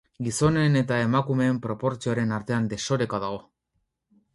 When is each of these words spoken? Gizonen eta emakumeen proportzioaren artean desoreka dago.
Gizonen 0.27 0.79
eta 0.79 0.97
emakumeen 1.09 1.61
proportzioaren 1.67 2.37
artean 2.41 2.75
desoreka 2.75 3.25
dago. 3.27 3.41